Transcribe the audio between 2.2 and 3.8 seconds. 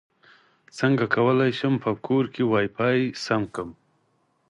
کې وائی فای سیټ کړم